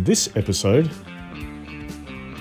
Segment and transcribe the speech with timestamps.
[0.00, 0.90] On this episode,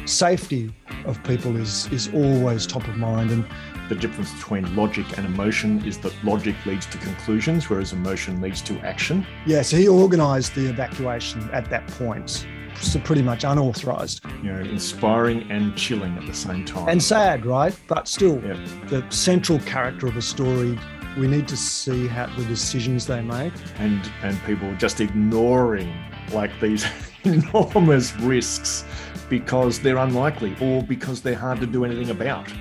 [0.05, 3.46] safety of people is is always top of mind and
[3.89, 8.61] the difference between logic and emotion is that logic leads to conclusions whereas emotion leads
[8.61, 9.28] to action.
[9.46, 12.47] Yeah so he organized the evacuation at that point.
[12.79, 14.23] So pretty much unauthorized.
[14.41, 16.88] You know inspiring and chilling at the same time.
[16.88, 17.77] And sad right?
[17.89, 18.53] But still yeah.
[18.88, 20.79] the central character of a story
[21.17, 23.51] we need to see how the decisions they make.
[23.79, 25.93] And and people just ignoring
[26.31, 26.85] like these
[27.29, 28.83] enormous risks
[29.29, 32.51] because they're unlikely or because they're hard to do anything about.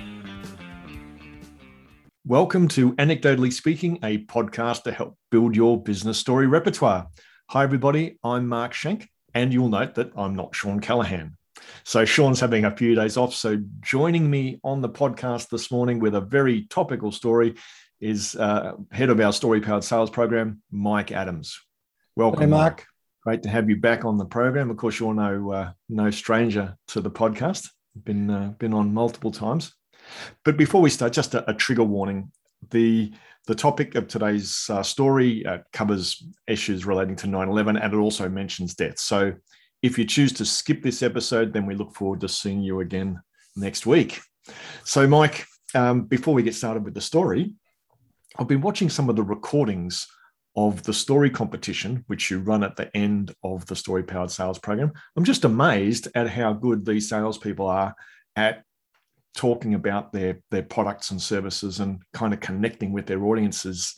[2.25, 7.07] Welcome to Anecdotally Speaking, a podcast to help build your business story repertoire.
[7.49, 8.19] Hi, everybody.
[8.23, 11.35] I'm Mark Schenk, and you'll note that I'm not Shawn Callahan.
[11.83, 13.33] So, Shawn's having a few days off.
[13.33, 17.55] So, joining me on the podcast this morning with a very topical story
[17.99, 21.59] is uh, head of our Story Powered Sales program, Mike Adams.
[22.15, 22.85] Welcome, hey, Mark.
[23.29, 24.71] Great to have you back on the program.
[24.71, 27.69] Of course, you're no uh, no stranger to the podcast.
[28.03, 29.71] Been uh, been on multiple times.
[30.43, 32.31] But before we start, just a, a trigger warning:
[32.71, 33.13] the
[33.45, 38.27] the topic of today's uh, story uh, covers issues relating to 9/11, and it also
[38.27, 38.97] mentions death.
[38.97, 39.33] So,
[39.83, 43.21] if you choose to skip this episode, then we look forward to seeing you again
[43.55, 44.21] next week.
[44.85, 47.53] So, Mike, um, before we get started with the story,
[48.39, 50.07] I've been watching some of the recordings
[50.67, 54.59] of the story competition, which you run at the end of the story powered sales
[54.59, 54.91] program.
[55.15, 57.95] I'm just amazed at how good these salespeople are
[58.35, 58.63] at
[59.33, 63.95] talking about their, their products and services and kind of connecting with their audiences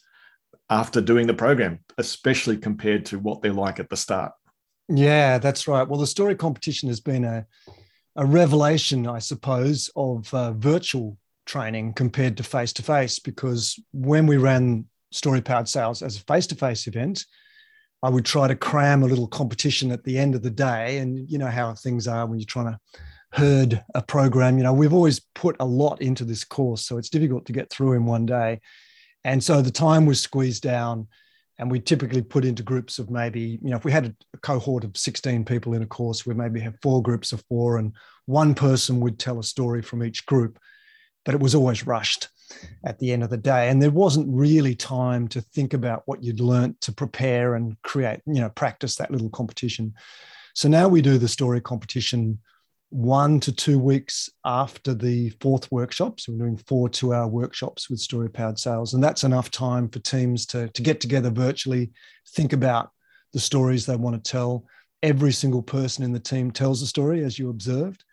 [0.70, 4.32] after doing the program, especially compared to what they're like at the start.
[4.88, 5.88] Yeah, that's right.
[5.88, 7.48] Well, the story competition has been a,
[8.16, 14.28] a revelation, I suppose, of uh, virtual training compared to face to face because when
[14.28, 17.26] we ran story powered sales as a face to face event,
[18.04, 20.98] I would try to cram a little competition at the end of the day.
[20.98, 22.80] And you know how things are when you're trying to
[23.34, 24.58] herd a program.
[24.58, 27.70] You know, we've always put a lot into this course, so it's difficult to get
[27.70, 28.60] through in one day.
[29.24, 31.08] And so the time was squeezed down.
[31.60, 34.84] And we typically put into groups of maybe, you know, if we had a cohort
[34.84, 37.94] of 16 people in a course, we maybe have four groups of four, and
[38.26, 40.58] one person would tell a story from each group.
[41.24, 42.30] But it was always rushed
[42.84, 43.70] at the end of the day.
[43.70, 48.22] And there wasn't really time to think about what you'd learnt to prepare and create,
[48.26, 49.94] you know, practice that little competition.
[50.54, 52.40] So now we do the story competition
[52.92, 56.20] one to two weeks after the fourth workshop.
[56.20, 58.94] So we're doing four two hour workshops with story powered sales.
[58.94, 61.92] And that's enough time for teams to, to get together virtually,
[62.30, 62.92] think about
[63.32, 64.66] the stories they want to tell.
[65.04, 68.04] Every single person in the team tells a story, as you observed.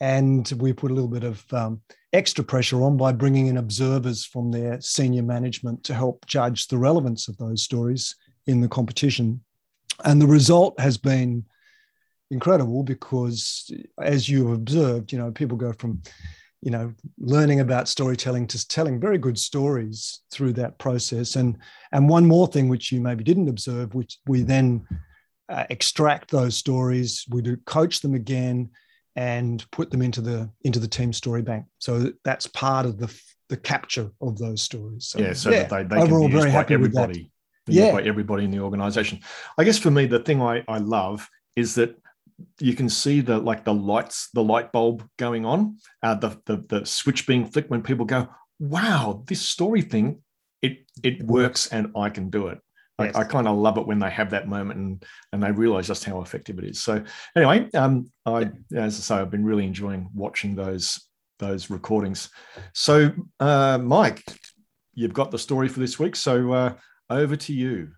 [0.00, 4.24] And we put a little bit of um, extra pressure on by bringing in observers
[4.24, 8.16] from their senior management to help judge the relevance of those stories
[8.46, 9.42] in the competition.
[10.04, 11.44] And the result has been
[12.30, 16.02] incredible because, as you observed, you know, people go from,
[16.62, 21.36] you know, learning about storytelling to telling very good stories through that process.
[21.36, 21.58] And
[21.92, 24.86] and one more thing which you maybe didn't observe, which we then
[25.50, 28.70] uh, extract those stories, we do coach them again,
[29.20, 31.66] and put them into the into the team story bank.
[31.78, 33.14] So that's part of the
[33.50, 35.08] the capture of those stories.
[35.08, 37.30] So, yeah, so yeah, that they, they overall can be very happy everybody.
[37.66, 39.20] Yeah, by everybody in the organization.
[39.58, 41.94] I guess for me, the thing I, I love is that
[42.58, 46.64] you can see the like the lights, the light bulb going on, uh, the, the
[46.68, 48.26] the switch being flicked when people go,
[48.58, 50.22] "Wow, this story thing,
[50.62, 52.58] it it works, and I can do it."
[53.00, 53.16] Yes.
[53.16, 55.86] I, I kind of love it when they have that moment and and they realize
[55.86, 56.80] just how effective it is.
[56.80, 57.02] So
[57.36, 61.08] anyway, um, I as I say, I've been really enjoying watching those
[61.38, 62.30] those recordings.
[62.74, 64.22] So uh, Mike,
[64.94, 66.16] you've got the story for this week.
[66.16, 66.74] So uh,
[67.08, 67.90] over to you.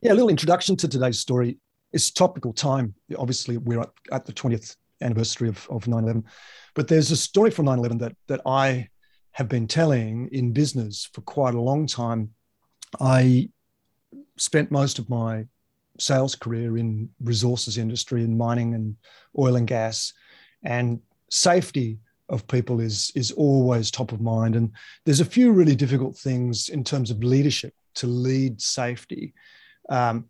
[0.00, 1.58] Yeah, a little introduction to today's story.
[1.92, 2.94] It's topical time.
[3.18, 6.24] Obviously, we're at, at the 20th anniversary of, of 9-11.
[6.74, 8.88] But there's a story from 9-11 that that I
[9.32, 12.30] have been telling in business for quite a long time.
[13.00, 13.50] I
[14.40, 15.46] spent most of my
[15.98, 18.96] sales career in resources industry in mining and
[19.38, 20.14] oil and gas
[20.64, 21.98] and safety
[22.30, 24.56] of people is is always top of mind.
[24.56, 24.72] And
[25.04, 29.34] there's a few really difficult things in terms of leadership to lead safety
[29.88, 30.26] um,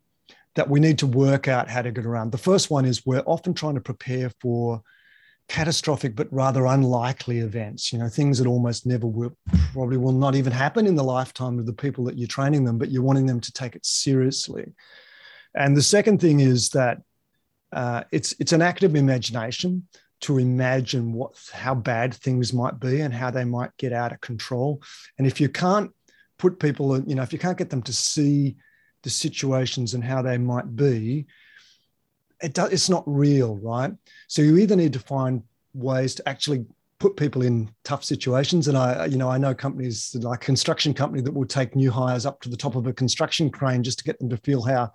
[0.55, 2.33] that we need to work out how to get around.
[2.33, 4.83] The first one is we're often trying to prepare for
[5.51, 9.37] catastrophic but rather unlikely events you know things that almost never will
[9.73, 12.79] probably will not even happen in the lifetime of the people that you're training them
[12.79, 14.73] but you're wanting them to take it seriously.
[15.55, 16.99] And the second thing is that
[17.73, 19.89] uh, it's it's an act of imagination
[20.21, 24.21] to imagine what how bad things might be and how they might get out of
[24.21, 24.81] control.
[25.19, 25.91] And if you can't
[26.39, 28.57] put people you know if you can't get them to see
[29.03, 31.27] the situations and how they might be
[32.43, 33.93] it do, it's not real, right?
[34.29, 35.43] So you either need to find
[35.75, 36.65] ways to actually
[36.99, 38.69] put people in tough situations.
[38.69, 42.27] And I, you know, I know companies like construction company that will take new hires
[42.27, 44.93] up to the top of a construction crane just to get them to feel how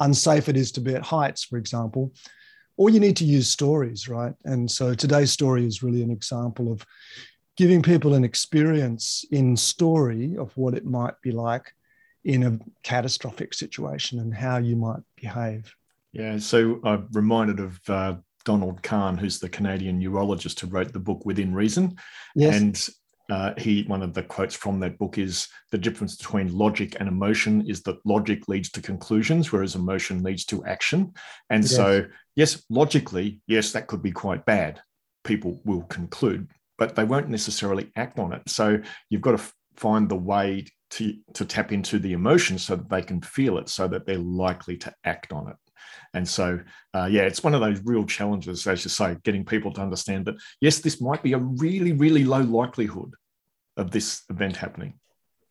[0.00, 2.12] unsafe it is to be at heights, for example.
[2.76, 4.32] Or you need to use stories, right?
[4.44, 6.86] And so today's story is really an example of
[7.56, 11.72] giving people an experience in story of what it might be like
[12.24, 15.74] in a catastrophic situation and how you might behave.
[16.12, 20.98] Yeah, so I'm reminded of uh, Donald Calne, who's the Canadian neurologist who wrote the
[20.98, 21.96] book Within Reason.
[22.34, 22.56] Yes.
[22.56, 22.88] And
[23.30, 27.08] uh, he one of the quotes from that book is the difference between logic and
[27.08, 31.12] emotion is that logic leads to conclusions whereas emotion leads to action
[31.50, 31.76] and yes.
[31.76, 32.06] so
[32.36, 34.80] yes logically yes that could be quite bad
[35.24, 40.08] people will conclude but they won't necessarily act on it so you've got to find
[40.08, 43.86] the way to, to tap into the emotion so that they can feel it so
[43.86, 45.56] that they're likely to act on it
[46.14, 46.60] and so,
[46.94, 50.26] uh, yeah, it's one of those real challenges, as you say, getting people to understand
[50.26, 53.14] that, yes, this might be a really, really low likelihood
[53.76, 54.98] of this event happening.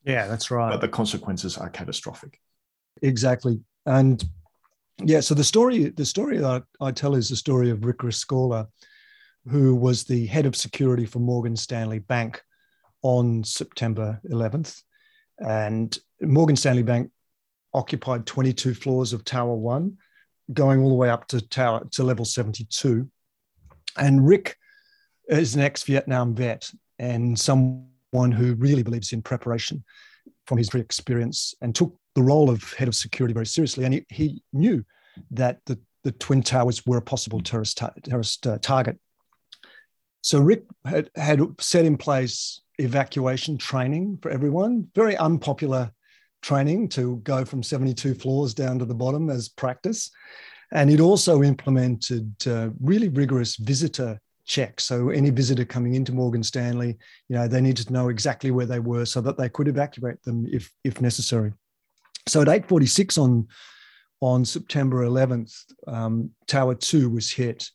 [0.03, 0.71] Yeah, that's right.
[0.71, 2.39] But the consequences are catastrophic.
[3.01, 3.59] Exactly.
[3.85, 4.23] And
[5.03, 8.67] yeah, so the story, the story that I tell is the story of Rick Rescorla,
[9.47, 12.41] who was the head of security for Morgan Stanley Bank
[13.01, 14.81] on September 11th.
[15.39, 17.11] And Morgan Stanley Bank
[17.73, 19.97] occupied 22 floors of Tower One
[20.53, 23.09] going all the way up to tower to level 72.
[23.97, 24.57] And Rick
[25.27, 29.83] is an ex-Vietnam vet and someone who really believes in preparation
[30.45, 33.83] from his experience and took the role of head of security very seriously.
[33.83, 34.83] And he, he knew
[35.31, 38.97] that the, the Twin Towers were a possible terrorist, terrorist uh, target.
[40.21, 45.91] So Rick had, had set in place evacuation training for everyone, very unpopular
[46.41, 50.11] training to go from 72 floors down to the bottom as practice.
[50.71, 54.85] And it also implemented uh, really rigorous visitor checks.
[54.85, 56.97] So any visitor coming into Morgan Stanley,
[57.29, 60.21] you know, they needed to know exactly where they were so that they could evacuate
[60.23, 61.53] them if, if necessary.
[62.27, 63.47] So at 846 on,
[64.21, 65.53] on September 11th,
[65.87, 67.69] um, Tower 2 was hit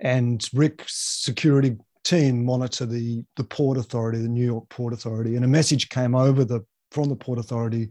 [0.00, 5.44] and Rick's security team monitor the, the Port Authority, the New York Port Authority, and
[5.44, 7.90] a message came over the from the Port Authority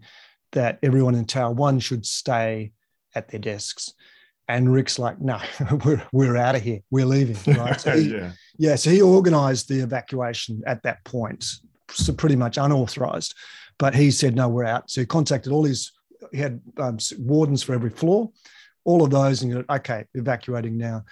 [0.52, 2.72] that everyone in Tower One should stay
[3.16, 3.94] at their desks.
[4.48, 5.40] And Rick's like, no,
[5.86, 6.80] we're, we're out of here.
[6.90, 7.38] We're leaving.
[7.58, 7.80] Right.
[7.80, 8.32] So he, yeah.
[8.58, 8.76] yeah.
[8.76, 11.46] So he organized the evacuation at that point,
[11.92, 13.36] so pretty much unauthorized.
[13.78, 14.90] But he said, no, we're out.
[14.90, 15.92] So he contacted all his,
[16.32, 18.32] he had um, wardens for every floor,
[18.84, 21.06] all of those, and okay, evacuating now.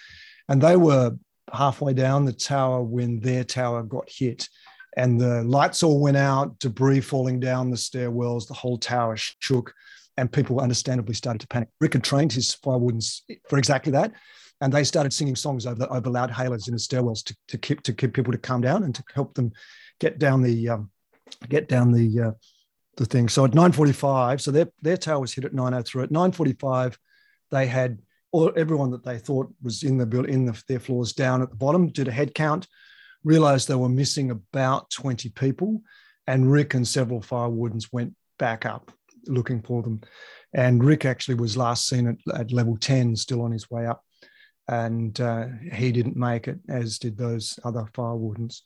[0.50, 1.16] And they were
[1.54, 4.50] halfway down the tower when their tower got hit
[4.98, 9.72] and the lights all went out, debris falling down the stairwells, the whole tower shook,
[10.18, 11.70] and people understandably started to panic.
[11.80, 14.12] Rick had trained his fire wardens for exactly that,
[14.60, 17.84] and they started singing songs over, over loud hailers in the stairwells to, to keep
[17.84, 19.52] to keep people to calm down and to help them
[20.00, 20.90] get down the um,
[21.48, 22.32] get down the uh,
[22.98, 23.30] the thing.
[23.30, 26.06] So at 9:45, so their their tower was hit at 9:03.
[26.06, 26.98] At 9:45,
[27.52, 28.00] they had
[28.32, 31.52] all, everyone that they thought was in the build in the, their floors down at
[31.52, 31.90] the bottom.
[31.90, 32.68] Did a head count
[33.28, 35.82] realized they were missing about 20 people.
[36.26, 38.92] And Rick and several fire wardens went back up
[39.28, 40.02] looking for them.
[40.54, 44.04] And Rick actually was last seen at, at level 10, still on his way up.
[44.70, 48.64] And uh, he didn't make it, as did those other fire wardens.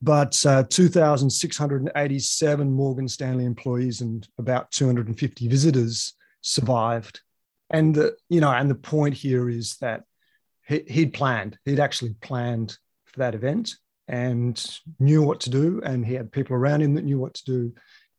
[0.00, 7.20] But uh, 2,687 Morgan Stanley employees and about 250 visitors survived.
[7.70, 10.04] And the, you know, and the point here is that
[10.66, 12.78] he, he'd planned, he'd actually planned
[13.18, 13.74] for that event
[14.06, 15.80] and knew what to do.
[15.84, 17.74] And he had people around him that knew what to do,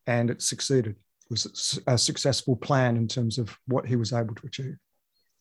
[0.06, 0.96] and it succeeded.
[0.96, 4.76] It was a successful plan in terms of what he was able to achieve.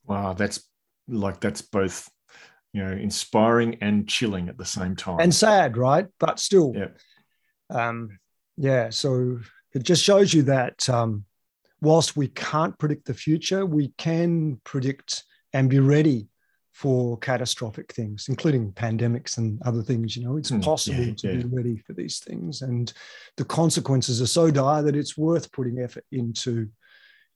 [0.06, 0.68] Wow, that's
[1.08, 2.08] like that's both
[2.72, 6.88] you know inspiring and chilling at the same time and sad right but still yeah
[7.70, 8.10] um
[8.58, 9.40] yeah so
[9.72, 11.24] it just shows you that um
[11.80, 15.24] whilst we can't predict the future we can predict
[15.54, 16.28] and be ready
[16.78, 20.16] for catastrophic things, including pandemics and other things.
[20.16, 21.42] You know, it's mm, possible yeah, to yeah.
[21.42, 22.92] be ready for these things, and
[23.36, 26.68] the consequences are so dire that it's worth putting effort into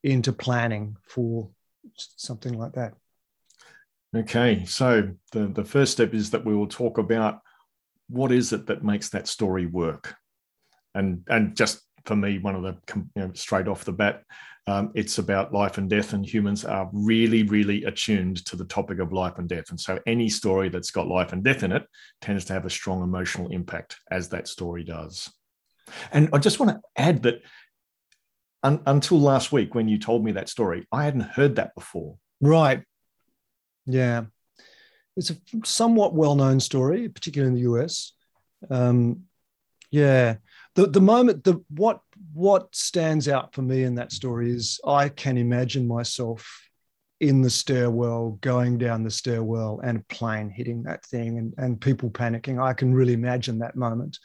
[0.05, 1.51] into planning for
[1.97, 2.95] something like that.
[4.17, 7.41] Okay, so the the first step is that we will talk about
[8.09, 10.15] what is it that makes that story work,
[10.95, 14.25] and and just for me, one of the you know, straight off the bat,
[14.67, 19.01] um, it's about life and death, and humans are really, really attuned to the topic
[19.01, 19.71] of life and death.
[19.71, 21.85] And so, any story that's got life and death in it
[22.21, 25.33] tends to have a strong emotional impact, as that story does.
[26.13, 27.43] And I just want to add that
[28.63, 32.17] un- until last week, when you told me that story, I hadn't heard that before.
[32.41, 32.83] Right.
[33.87, 34.27] Yeah.
[35.17, 38.13] It's a somewhat well known story, particularly in the US.
[38.71, 39.25] Um,
[39.91, 40.37] yeah.
[40.75, 42.01] The, the moment, the what
[42.33, 46.63] what stands out for me in that story is I can imagine myself
[47.21, 51.81] in the stairwell, going down the stairwell, and a plane hitting that thing, and, and
[51.81, 52.61] people panicking.
[52.61, 54.19] I can really imagine that moment.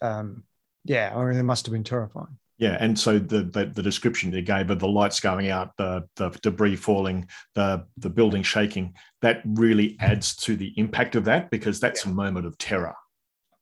[0.00, 0.44] Um,
[0.84, 2.38] yeah, I mean, it must have been terrifying.
[2.58, 6.04] Yeah, and so the, the, the description they gave of the lights going out, the
[6.16, 11.50] the debris falling, the the building shaking, that really adds to the impact of that
[11.50, 12.12] because that's yeah.
[12.12, 12.94] a moment of terror.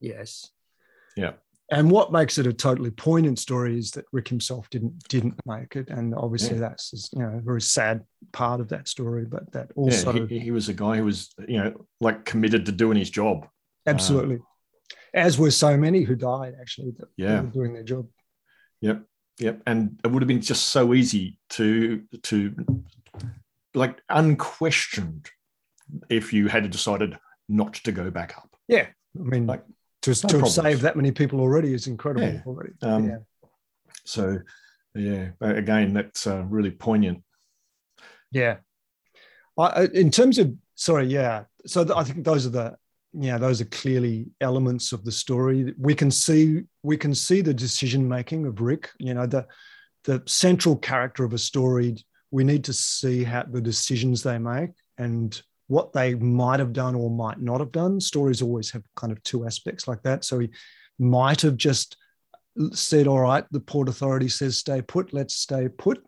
[0.00, 0.50] Yes.
[1.16, 1.32] Yeah.
[1.72, 5.76] And what makes it a totally poignant story is that Rick himself didn't didn't make
[5.76, 6.68] it, and obviously yeah.
[6.68, 9.24] that's you know a very sad part of that story.
[9.24, 12.66] But that also yeah, he, he, was a guy who was you know like committed
[12.66, 13.46] to doing his job.
[13.86, 14.46] Absolutely, um,
[15.14, 16.92] as were so many who died actually.
[17.16, 18.08] yeah, doing their job.
[18.80, 19.02] Yep.
[19.38, 19.62] Yep.
[19.66, 22.54] And it would have been just so easy to to
[23.74, 25.30] like unquestioned
[26.08, 28.56] if you had decided not to go back up.
[28.68, 28.86] Yeah.
[29.18, 29.64] I mean like
[30.02, 32.40] to, no to save that many people already is incredible yeah.
[32.46, 32.72] already.
[32.82, 33.16] Um, yeah.
[34.04, 34.38] So
[34.94, 37.22] yeah, again, that's uh, really poignant.
[38.32, 38.56] Yeah.
[39.58, 41.44] I, in terms of sorry, yeah.
[41.66, 42.76] So I think those are the
[43.12, 45.74] yeah, those are clearly elements of the story.
[45.78, 48.90] We can see we can see the decision making of Rick.
[48.98, 49.46] You know, the
[50.04, 51.96] the central character of a story.
[52.30, 56.96] We need to see how the decisions they make and what they might have done
[56.96, 58.00] or might not have done.
[58.00, 60.24] Stories always have kind of two aspects like that.
[60.24, 60.50] So he
[60.98, 61.96] might have just
[62.72, 65.14] said, "All right, the port authority says stay put.
[65.14, 66.02] Let's stay put."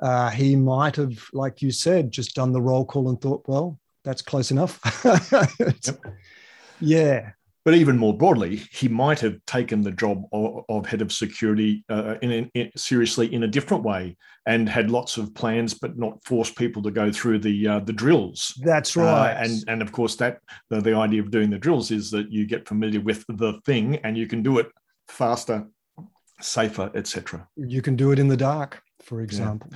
[0.00, 3.78] Uh, he might have, like you said, just done the roll call and thought, "Well,
[4.04, 4.80] that's close enough.
[5.60, 6.00] yep.
[6.80, 7.30] Yeah.
[7.68, 11.84] But even more broadly, he might have taken the job of, of head of security
[11.90, 16.24] uh, in, in, seriously in a different way and had lots of plans, but not
[16.24, 18.58] forced people to go through the uh, the drills.
[18.64, 19.34] That's uh, right.
[19.34, 20.38] Uh, and and of course, that
[20.70, 23.96] the, the idea of doing the drills is that you get familiar with the thing
[23.96, 24.68] and you can do it
[25.06, 25.66] faster,
[26.40, 27.46] safer, etc.
[27.54, 29.68] You can do it in the dark, for example.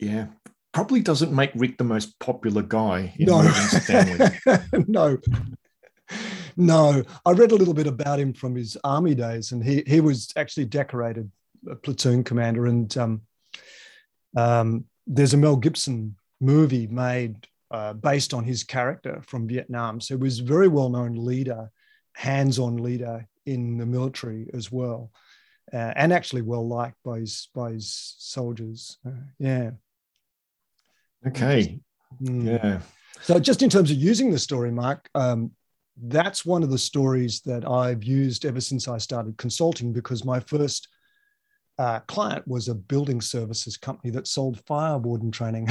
[0.00, 0.10] Yeah.
[0.10, 0.26] yeah
[0.72, 3.50] probably doesn't make Rick the most popular guy in no.
[4.86, 5.18] no.
[6.58, 7.04] No.
[7.24, 10.32] I read a little bit about him from his army days, and he he was
[10.36, 11.30] actually decorated
[11.70, 12.66] a platoon commander.
[12.66, 13.22] And um,
[14.36, 20.00] um, there's a Mel Gibson movie made uh, based on his character from Vietnam.
[20.00, 21.70] So he was a very well known leader,
[22.14, 25.12] hands on leader in the military as well.
[25.72, 28.98] Uh, and actually well liked by his by his soldiers.
[29.06, 29.70] Uh, yeah.
[31.24, 31.78] Okay.
[32.20, 32.46] Mm.
[32.46, 32.80] Yeah.
[33.20, 35.50] So, just in terms of using the story, Mark, um,
[36.02, 40.40] that's one of the stories that I've used ever since I started consulting because my
[40.40, 40.88] first
[41.78, 45.68] uh, client was a building services company that sold fire warden training.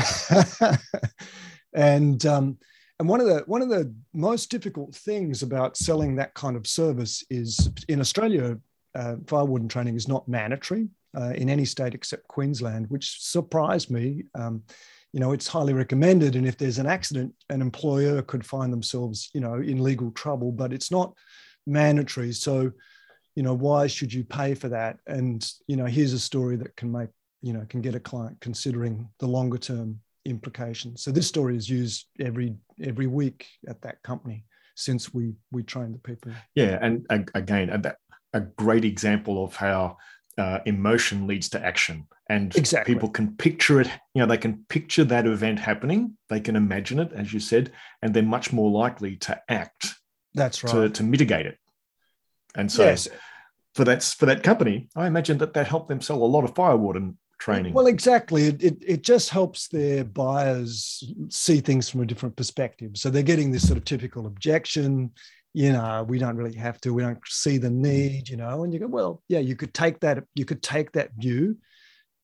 [1.73, 2.57] and um,
[2.99, 6.65] and one of the one of the most difficult things about selling that kind of
[6.65, 8.57] service is in Australia,
[8.95, 13.91] uh, fire warden training is not mandatory uh, in any state except Queensland, which surprised
[13.91, 14.23] me.
[14.33, 14.63] Um,
[15.17, 19.31] you know it's highly recommended and if there's an accident an employer could find themselves
[19.33, 21.11] you know in legal trouble but it's not
[21.67, 22.31] mandatory.
[22.31, 22.71] So
[23.35, 24.97] you know why should you pay for that?
[25.05, 27.09] And you know here's a story that can make
[27.41, 31.03] you know can get a client considering the longer term implications.
[31.03, 34.45] So this story is used every every week at that company
[34.75, 36.31] since we we train the people.
[36.55, 37.05] Yeah and
[37.35, 37.95] again a,
[38.33, 39.97] a great example of how
[40.37, 42.07] uh, emotion leads to action.
[42.29, 42.93] And exactly.
[42.93, 46.99] people can picture it you know they can picture that event happening they can imagine
[46.99, 49.95] it as you said and they're much more likely to act
[50.33, 50.73] that's right.
[50.73, 51.57] to, to mitigate it.
[52.53, 53.07] And so yes.
[53.75, 56.53] for that for that company i imagine that that helped them sell a lot of
[56.53, 57.73] fire warden training.
[57.73, 58.47] Well exactly.
[58.47, 62.91] It, it, it just helps their buyers see things from a different perspective.
[62.95, 65.11] So they're getting this sort of typical objection
[65.57, 68.71] you know we don't really have to we don't see the need you know and
[68.71, 71.57] you go well yeah you could take that you could take that view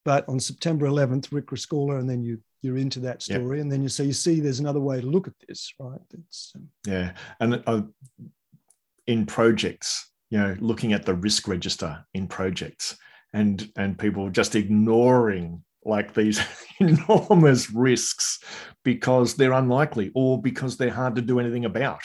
[0.05, 3.63] but on September 11th, Rick Rescorla, and then you you're into that story, yep.
[3.63, 5.99] and then you say you see there's another way to look at this, right?
[6.13, 7.11] It's, um, yeah,
[7.41, 7.81] and uh,
[9.05, 12.97] in projects, you know, looking at the risk register in projects,
[13.33, 16.39] and and people just ignoring like these
[16.79, 18.39] enormous risks
[18.85, 22.01] because they're unlikely or because they're hard to do anything about.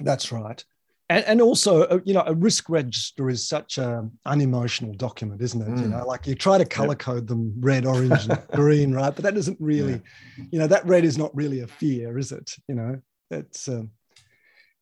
[0.00, 0.64] That's right
[1.10, 5.62] and, and also uh, you know a risk register is such an unemotional document isn't
[5.62, 5.80] it mm.
[5.80, 6.98] you know like you try to color yep.
[6.98, 10.00] code them red orange and green right but that doesn't really
[10.36, 10.44] yeah.
[10.50, 13.00] you know that red is not really a fear is it you know
[13.30, 13.90] it's um,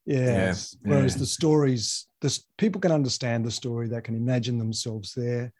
[0.04, 0.18] yeah.
[0.18, 0.54] yeah.
[0.82, 1.18] whereas yeah.
[1.20, 5.52] the stories the people can understand the story they can imagine themselves there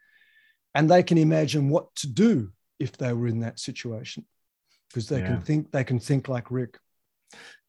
[0.75, 4.25] and they can imagine what to do if they were in that situation
[4.89, 5.27] because they Yeah.
[5.27, 6.77] can think they can think like Rick.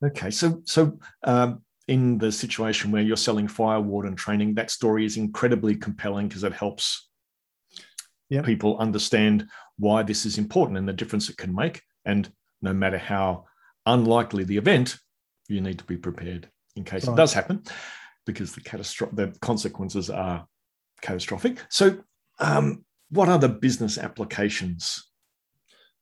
[0.04, 5.04] Okay, so so um, in the situation where you're selling fire warden training, that story
[5.04, 7.08] is incredibly compelling because it helps
[8.30, 8.44] Yep.
[8.44, 11.80] people understand why this is important and the difference it can make.
[12.04, 12.30] And
[12.60, 13.46] no matter how
[13.86, 14.98] unlikely the event,
[15.48, 17.14] you need to be prepared in case Right.
[17.14, 17.62] it does happen,
[18.26, 20.46] because the catastrophic the consequences are
[21.00, 21.64] catastrophic.
[21.70, 22.04] So,
[22.38, 25.10] um, what other business applications?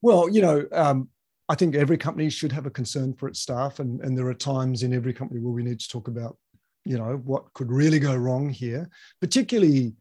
[0.02, 1.08] Well, you know, um,
[1.48, 4.34] I think every company should have a concern for its staff, and, and there are
[4.34, 6.36] times in every company where we need to talk about,
[6.84, 8.88] you know, what could really go wrong here,
[9.20, 9.94] particularly,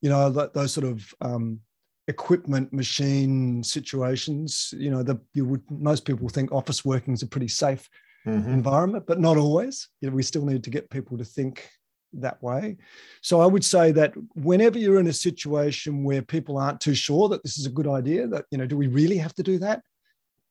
[0.00, 1.60] you know, th- those sort of um,
[2.08, 4.74] equipment machine situations.
[4.76, 7.88] You know, the you would most people think office working is a pretty safe
[8.26, 8.52] Mhm.
[8.52, 9.88] environment, but not always.
[10.00, 11.68] You know, we still need to get people to think
[12.14, 12.76] that way.
[13.22, 17.28] So I would say that whenever you're in a situation where people aren't too sure
[17.28, 19.58] that this is a good idea, that you know, do we really have to do
[19.58, 19.82] that?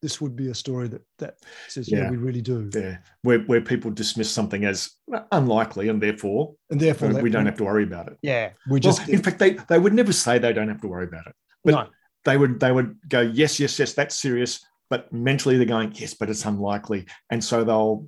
[0.01, 1.37] This would be a story that that
[1.67, 2.11] says, yeah, Yeah.
[2.11, 4.91] we really do, Yeah, where where people dismiss something as
[5.31, 8.17] unlikely and therefore and therefore uh, we that don't have to worry about it.
[8.21, 10.87] Yeah, we Well, just in fact, they they would never say they don't have to
[10.87, 11.35] worry about it.
[11.63, 11.87] but- no,
[12.25, 14.59] They would they would go, yes, yes, yes, that's serious.
[14.89, 18.07] But mentally, they're going, yes, but it's unlikely, and so they'll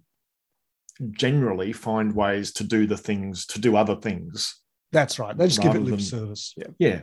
[1.12, 4.62] generally find ways to do the things to do other things.
[4.92, 5.38] That's right.
[5.38, 6.54] They just give it lip than- service.
[6.58, 7.02] Yeah, Yeah,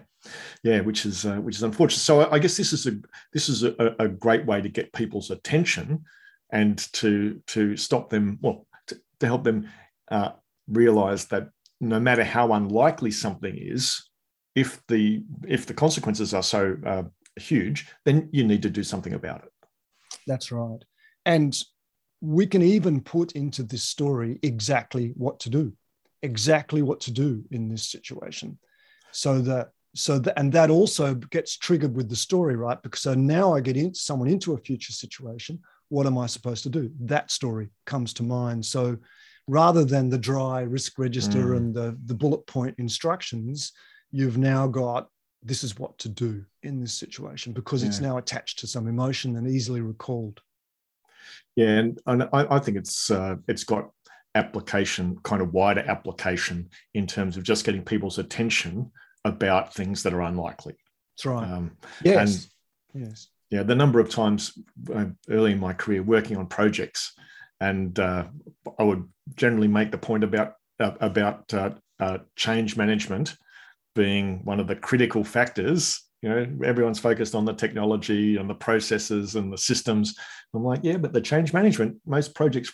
[0.63, 2.01] yeah, which is uh, which is unfortunate.
[2.01, 2.97] So I, I guess this is a
[3.33, 6.05] this is a, a great way to get people's attention
[6.51, 9.69] and to to stop them well to, to help them
[10.11, 10.31] uh,
[10.69, 11.49] realize that
[11.81, 14.09] no matter how unlikely something is,
[14.55, 17.03] if the if the consequences are so uh,
[17.37, 19.53] huge, then you need to do something about it.
[20.27, 20.83] that's right.
[21.25, 21.57] And
[22.21, 25.73] we can even put into this story exactly what to do,
[26.23, 28.59] exactly what to do in this situation.
[29.13, 32.81] So that so that and that also gets triggered with the story, right?
[32.83, 35.61] Because so now I get in, someone into a future situation.
[35.89, 36.91] What am I supposed to do?
[37.01, 38.65] That story comes to mind.
[38.67, 38.99] So
[39.47, 41.57] rather than the dry risk register Mm.
[41.57, 43.73] and the, the bullet point instructions,
[44.11, 45.09] you've now got
[45.43, 49.37] this is what to do in this situation because it's now attached to some emotion
[49.37, 50.41] and easily recalled.
[51.55, 53.91] Yeah, and, and I, I think it's uh, it's got
[54.37, 58.93] application, kind of wider application in terms of just getting people's attention
[59.25, 60.77] about things that are unlikely.
[61.17, 61.51] That's right.
[61.51, 62.49] Um, yes.
[62.95, 63.29] yes.
[63.51, 64.57] yeah, the number of times
[64.95, 67.13] uh, early in my career working on projects,
[67.61, 68.27] and uh,
[68.79, 73.37] I would generally make the point about uh, about uh, uh, change management
[73.95, 76.03] being one of the critical factors.
[76.23, 80.15] You know, everyone's focused on the technology and the processes and the systems.
[80.55, 82.73] I'm like, yeah, but the change management, most projects,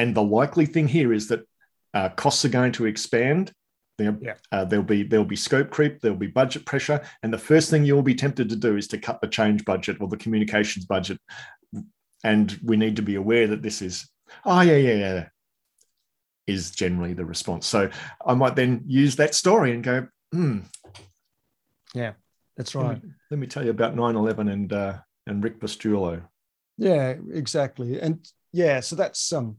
[0.00, 1.46] and the likely thing here is that
[1.92, 3.52] uh, costs are going to expand.
[3.98, 4.34] There, Yeah.
[4.50, 7.84] uh, there'll be there'll be scope creep, there'll be budget pressure, and the first thing
[7.84, 11.18] you'll be tempted to do is to cut the change budget or the communications budget.
[12.24, 14.08] And we need to be aware that this is,
[14.46, 15.28] oh yeah, yeah, yeah,
[16.46, 17.66] is generally the response.
[17.66, 17.90] So
[18.24, 20.60] I might then use that story and go, hmm,
[21.94, 22.12] yeah,
[22.56, 23.02] That's let right.
[23.04, 26.22] me, let me tell you about 9-11 and uh, and Rick Bastulo.
[26.78, 28.00] Yeah, exactly.
[28.00, 29.56] And yeah, so that's um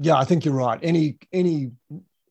[0.00, 0.78] yeah, I think you're right.
[0.82, 1.72] Any any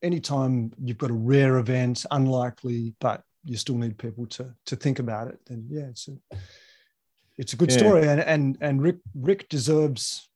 [0.01, 4.99] anytime you've got a rare event, unlikely, but you still need people to to think
[4.99, 6.37] about it, then yeah, it's a
[7.37, 7.77] it's a good Yeah.
[7.77, 8.07] story.
[8.07, 10.29] And and and Rick Rick deserves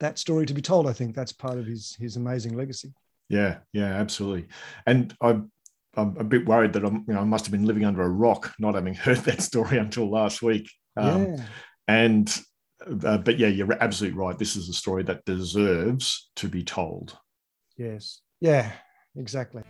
[0.00, 0.86] that story to be told.
[0.86, 2.92] I think that's part of his his amazing legacy.
[3.28, 4.48] Yeah, yeah, absolutely.
[4.86, 5.52] And I'm
[5.96, 8.08] I'm a bit worried that I'm you know I must have been living under a
[8.08, 10.70] rock, not having heard that story until last week.
[10.96, 11.44] Um, yeah.
[11.88, 12.40] And
[13.04, 14.38] uh, but yeah, you're absolutely right.
[14.38, 17.18] This is a story that deserves to be told.
[17.76, 18.20] Yes.
[18.40, 18.72] Yeah,
[19.16, 19.62] exactly.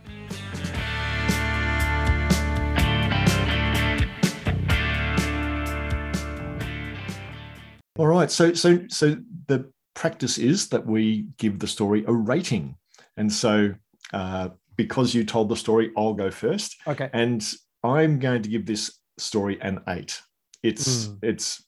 [7.97, 8.31] All right.
[8.31, 12.75] So so so the practice is that we give the story a rating,
[13.17, 13.73] and so
[14.13, 17.09] uh, because you told the story, I'll go first, Okay.
[17.13, 17.47] and
[17.83, 20.19] I'm going to give this story an eight.
[20.63, 21.19] It's Mm.
[21.23, 21.63] it's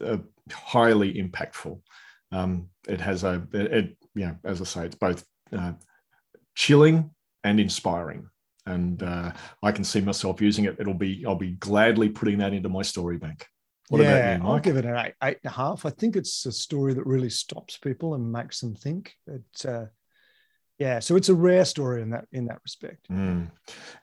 [0.00, 0.18] uh,
[0.52, 1.80] highly impactful.
[2.32, 5.24] Um, it has a it, it you know as I say, it's both
[5.56, 5.72] uh,
[6.54, 7.10] chilling
[7.44, 8.28] and inspiring.
[8.66, 9.32] And uh,
[9.62, 10.76] I can see myself using it.
[10.78, 13.46] It'll be I'll be gladly putting that into my story bank.
[13.88, 15.86] What yeah, about you, I'll give it an eight, eight and a half.
[15.86, 19.14] I think it's a story that really stops people and makes them think.
[19.26, 19.86] It, uh,
[20.78, 23.08] yeah, so it's a rare story in that in that respect.
[23.10, 23.50] Mm.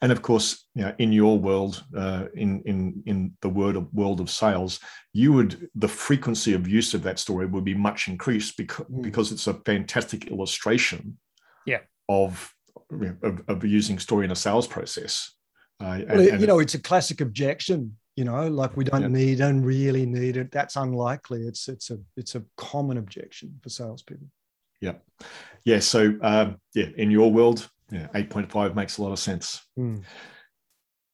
[0.01, 3.88] And of course, you know, in your world, uh, in in in the world of
[3.93, 4.79] world of sales,
[5.13, 9.01] you would the frequency of use of that story would be much increased because Mm.
[9.03, 11.17] because it's a fantastic illustration.
[11.65, 11.81] Yeah.
[12.09, 12.53] Of
[13.23, 15.31] of, of using story in a sales process.
[15.79, 19.01] Uh, Well, and- and you know, it's a classic objection You know, like we don't
[19.01, 19.11] Yep.
[19.11, 20.49] need, don't really need it.
[20.51, 21.41] That's unlikely.
[21.49, 24.27] It's it's a it's a common objection for salespeople.
[24.86, 25.26] Yeah.
[25.65, 25.80] yeah.
[25.80, 29.62] So um, yeah, in your world, yeah, eight point five makes a lot of sense.
[29.76, 29.98] Hmm.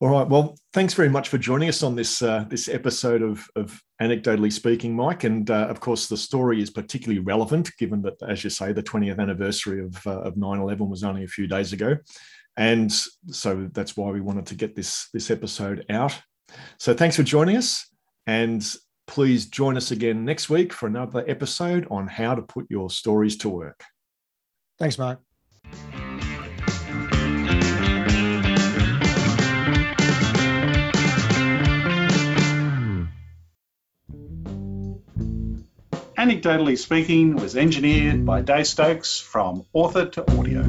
[0.02, 0.28] All right.
[0.28, 4.52] Well, thanks very much for joining us on this uh, this episode of, of anecdotally
[4.52, 5.26] speaking, Mike.
[5.26, 8.82] And uh, of course, the story is particularly relevant given that, as you say, the
[8.82, 11.98] 20th anniversary of uh, of 9/11 was only a few days ago,
[12.58, 16.20] and so that's why we wanted to get this this episode out.
[16.80, 17.88] So thanks for joining us,
[18.26, 18.68] and
[19.12, 23.36] please join us again next week for another episode on how to put your stories
[23.38, 23.84] to work.
[24.80, 25.19] Thanks, Mark.
[36.17, 40.62] Anecdotally Speaking was engineered by Dave Stokes from Author to Audio.